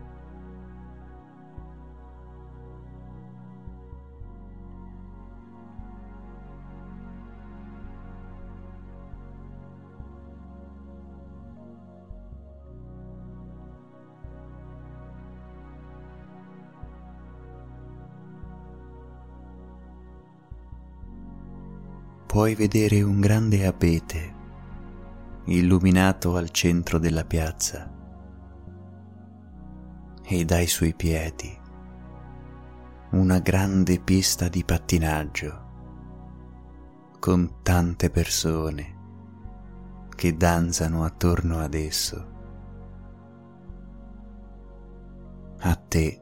puoi 22.35 22.57
vedere 22.57 23.01
un 23.01 23.20
grande 23.20 23.64
abete 23.64 24.35
illuminato 25.45 26.35
al 26.35 26.51
centro 26.51 26.99
della 26.99 27.24
piazza 27.24 27.89
e 30.20 30.45
dai 30.45 30.66
suoi 30.66 30.95
piedi 30.95 31.57
una 33.11 33.39
grande 33.39 34.01
pista 34.01 34.49
di 34.49 34.64
pattinaggio 34.64 35.64
con 37.20 37.59
tante 37.62 38.11
persone 38.11 38.97
che 40.16 40.37
danzano 40.37 41.05
attorno 41.05 41.61
ad 41.61 41.74
esso. 41.74 42.32
A 45.61 45.74
te 45.76 46.20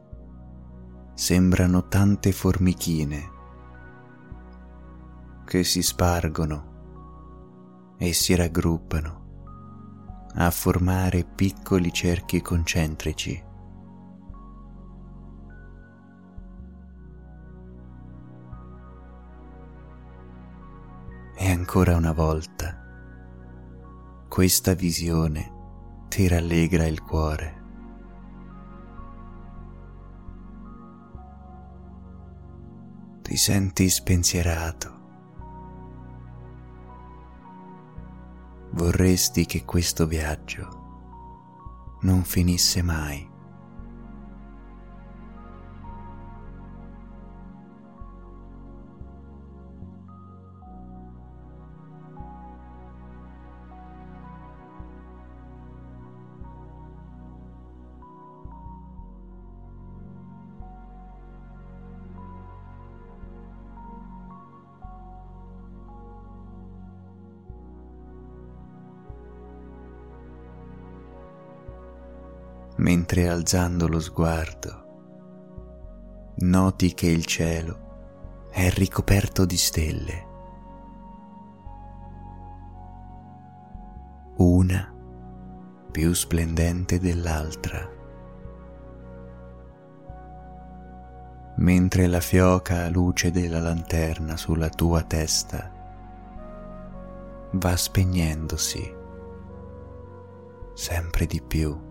sembrano 1.15 1.89
tante 1.89 2.33
formichine 2.33 3.32
che 5.53 5.65
si 5.65 5.83
spargono 5.83 6.71
e 7.99 8.15
si 8.15 8.35
raggruppano 8.35 10.31
a 10.37 10.51
formare 10.51 11.27
piccoli 11.27 11.93
cerchi 11.93 12.41
concentrici. 12.41 13.45
E 21.37 21.51
ancora 21.51 21.97
una 21.97 22.13
volta, 22.13 22.81
questa 24.27 24.73
visione 24.73 25.53
ti 26.09 26.29
rallegra 26.29 26.87
il 26.87 27.03
cuore. 27.03 27.61
ti 33.23 33.39
senti 33.39 33.89
spensierato, 33.89 35.02
Vorresti 38.75 39.45
che 39.45 39.65
questo 39.65 40.07
viaggio 40.07 41.99
non 42.03 42.25
finisse 42.25 42.83
mai. 42.83 43.32
Mentre 72.83 73.29
alzando 73.29 73.87
lo 73.87 74.01
sguardo 74.01 74.81
noti 76.39 76.95
che 76.95 77.07
il 77.07 77.25
cielo 77.25 78.49
è 78.51 78.69
ricoperto 78.71 79.45
di 79.45 79.57
stelle, 79.57 80.27
una 84.39 84.93
più 85.93 86.13
splendente 86.13 86.99
dell'altra, 86.99 87.89
mentre 91.59 92.07
la 92.09 92.21
fioca 92.21 92.89
luce 92.89 93.31
della 93.31 93.61
lanterna 93.61 94.37
sulla 94.37 94.69
tua 94.69 95.03
testa 95.03 95.71
va 97.53 97.77
spegnendosi 97.77 98.97
sempre 100.75 101.27
di 101.27 101.41
più. 101.41 101.91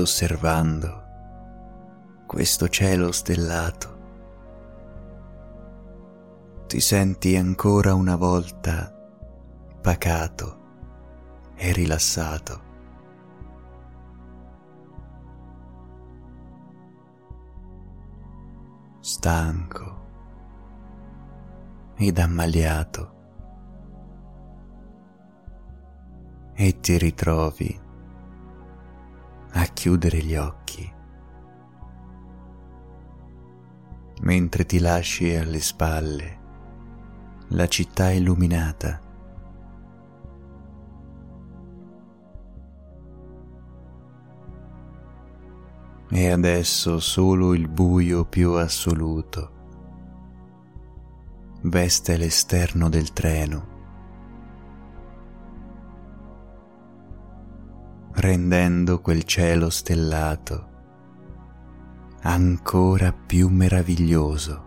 Osservando 0.00 1.06
questo 2.26 2.68
cielo 2.68 3.12
stellato, 3.12 3.96
ti 6.66 6.80
senti 6.80 7.36
ancora 7.36 7.94
una 7.94 8.16
volta 8.16 8.92
pacato 9.80 10.56
e 11.54 11.72
rilassato. 11.72 12.66
stanco 19.08 20.06
ed 21.96 22.18
ammaliato 22.18 23.14
e 26.52 26.78
ti 26.80 26.98
ritrovi 26.98 27.87
chiudere 29.78 30.18
gli 30.24 30.34
occhi 30.34 30.92
mentre 34.22 34.66
ti 34.66 34.80
lasci 34.80 35.32
alle 35.36 35.60
spalle 35.60 36.38
la 37.50 37.68
città 37.68 38.10
illuminata. 38.10 39.00
E 46.10 46.28
adesso 46.28 46.98
solo 46.98 47.54
il 47.54 47.68
buio 47.68 48.24
più 48.24 48.54
assoluto 48.54 49.52
veste 51.62 52.16
l'esterno 52.16 52.88
del 52.88 53.12
treno 53.12 53.77
rendendo 58.18 59.00
quel 59.00 59.22
cielo 59.22 59.70
stellato 59.70 60.66
ancora 62.22 63.12
più 63.12 63.48
meraviglioso. 63.48 64.66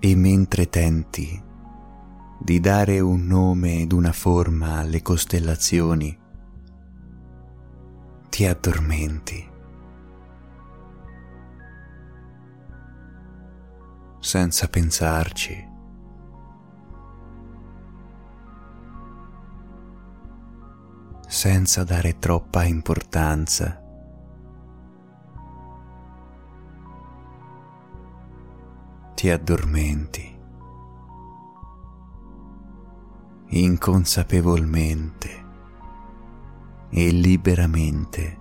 E 0.00 0.14
mentre 0.14 0.70
tenti 0.70 1.47
di 2.38 2.60
dare 2.60 3.00
un 3.00 3.26
nome 3.26 3.80
ed 3.82 3.92
una 3.92 4.12
forma 4.12 4.78
alle 4.78 5.02
costellazioni, 5.02 6.18
ti 8.28 8.46
addormenti. 8.46 9.56
senza 14.20 14.68
pensarci. 14.68 15.66
senza 21.28 21.84
dare 21.84 22.18
troppa 22.18 22.64
importanza. 22.64 23.80
Ti 29.14 29.30
addormenti. 29.30 30.27
Inconsapevolmente 33.48 35.46
e 36.90 37.10
liberamente. 37.10 38.38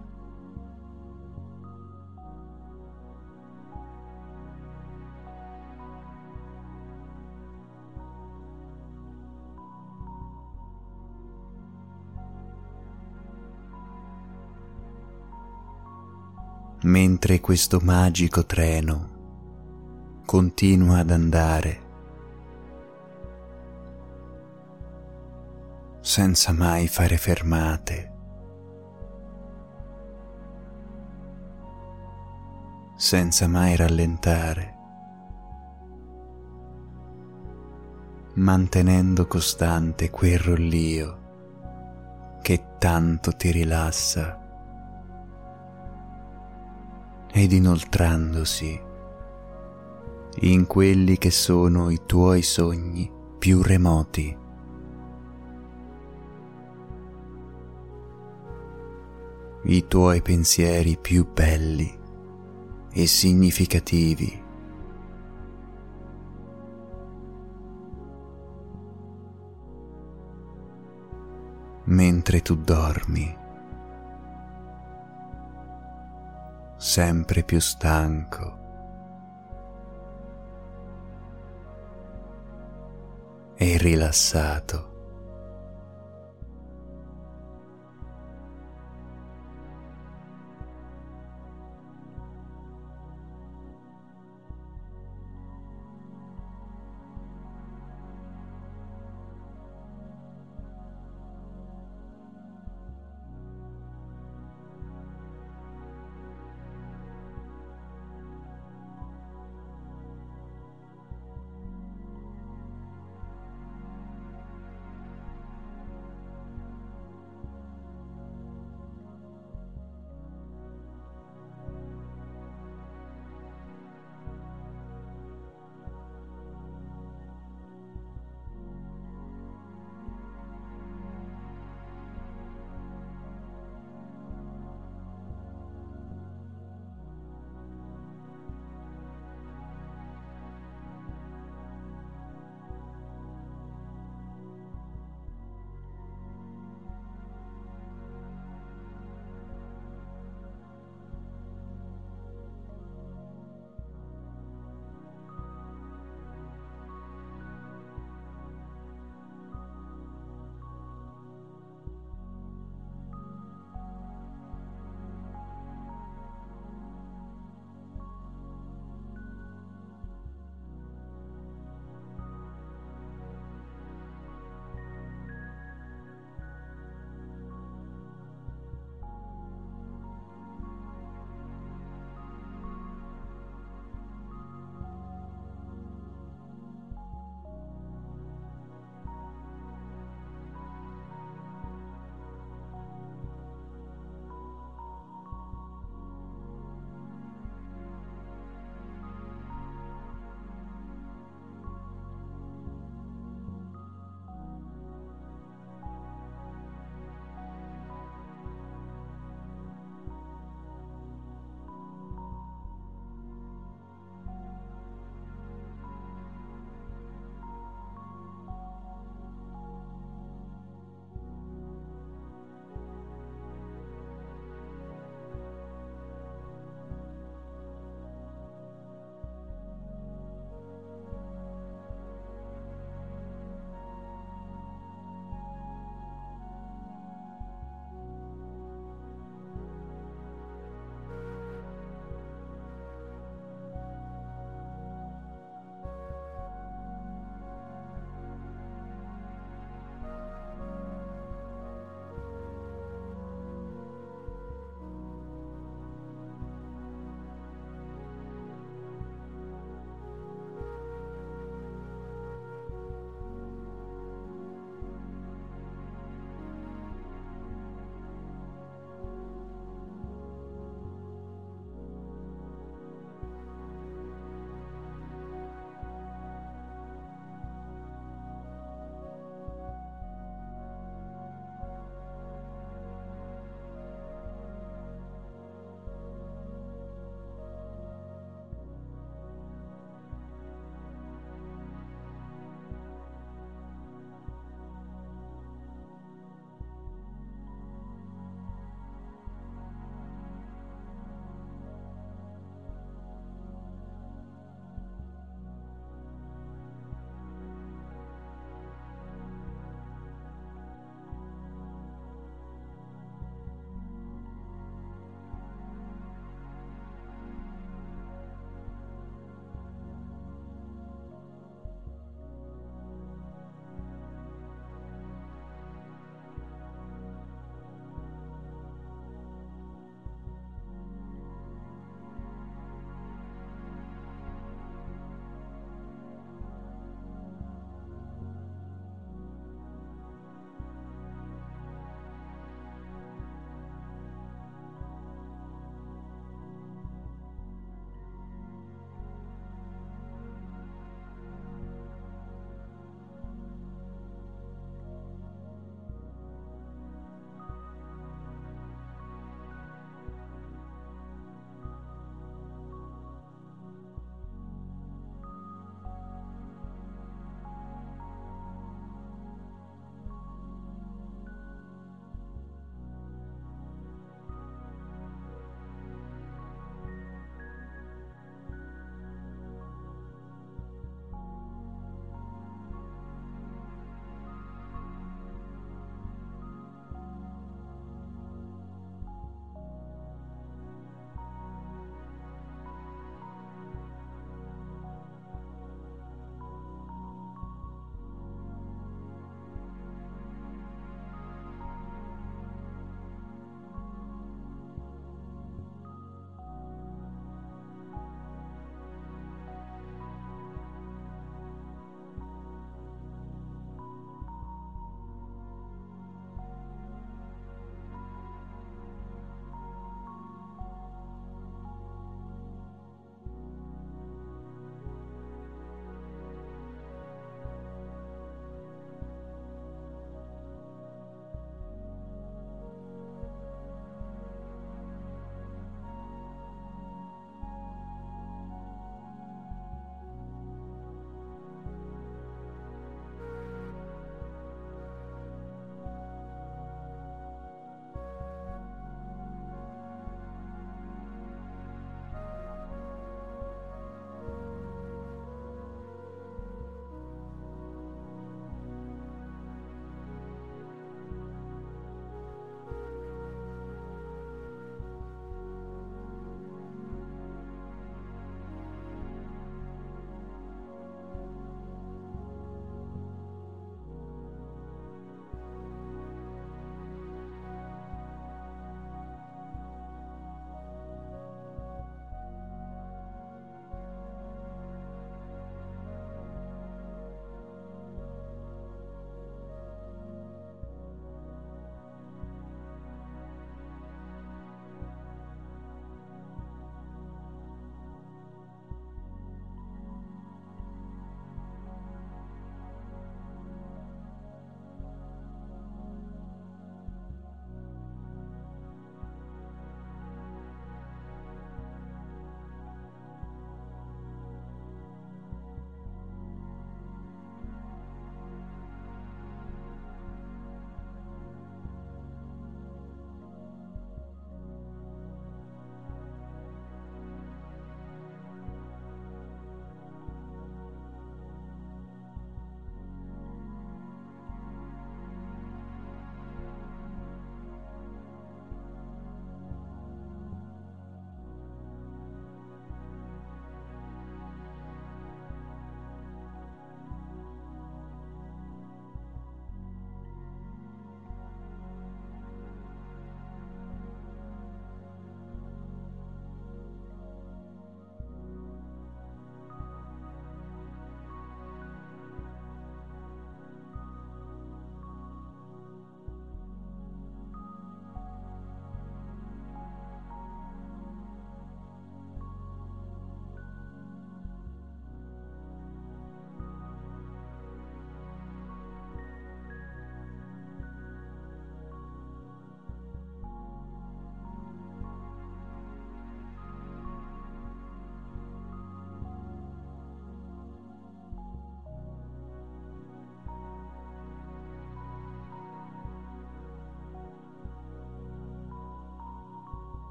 mentre 16.84 17.42
questo 17.42 17.80
magico 17.82 18.46
treno 18.46 19.16
continua 20.26 21.00
ad 21.00 21.10
andare 21.10 21.87
senza 26.08 26.54
mai 26.54 26.88
fare 26.88 27.18
fermate. 27.18 28.14
senza 32.96 33.48
mai 33.48 33.76
rallentare, 33.76 34.76
mantenendo 38.36 39.28
costante 39.28 40.10
quel 40.10 40.40
rollio 40.40 42.40
che 42.42 42.78
tanto 42.80 43.34
ti 43.34 43.52
rilassa 43.52 44.42
ed 47.32 47.52
inoltrandosi 47.52 48.82
in 50.40 50.66
quelli 50.66 51.20
che 51.20 51.30
sono 51.30 51.92
i 51.92 52.02
tuoi 52.08 52.42
sogni 52.42 53.12
più 53.38 53.62
remoti. 53.62 54.46
I 59.70 59.86
tuoi 59.88 60.22
pensieri 60.22 60.98
più 60.98 61.30
belli 61.32 61.94
e 62.94 63.06
significativi. 63.06 64.46
mentre 71.90 72.42
tu 72.42 72.56
dormi, 72.56 73.38
sempre 76.76 77.44
più 77.44 77.60
stanco 77.60 78.58
e 83.56 83.78
rilassato. 83.78 84.97